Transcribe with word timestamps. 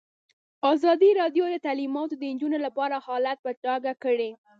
ازادي 0.73 1.09
راډیو 1.21 1.45
د 1.51 1.55
تعلیمات 1.65 2.09
د 2.15 2.23
نجونو 2.33 2.57
لپاره 2.65 2.95
حالت 3.05 3.37
په 3.45 3.51
ډاګه 3.63 3.93
کړی. 4.03 4.31